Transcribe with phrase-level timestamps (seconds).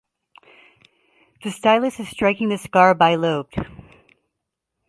[1.43, 3.67] The stylus is striking the scar bilobed.